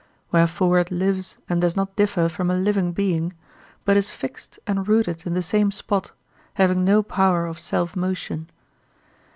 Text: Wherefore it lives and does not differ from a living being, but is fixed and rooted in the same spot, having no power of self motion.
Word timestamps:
Wherefore 0.31 0.79
it 0.79 0.89
lives 0.89 1.37
and 1.47 1.61
does 1.61 1.75
not 1.75 1.95
differ 1.95 2.27
from 2.27 2.49
a 2.49 2.55
living 2.57 2.91
being, 2.91 3.33
but 3.85 3.97
is 3.97 4.09
fixed 4.09 4.57
and 4.65 4.87
rooted 4.87 5.27
in 5.27 5.35
the 5.35 5.43
same 5.43 5.69
spot, 5.69 6.11
having 6.55 6.83
no 6.83 7.03
power 7.03 7.45
of 7.45 7.59
self 7.59 7.95
motion. 7.95 8.49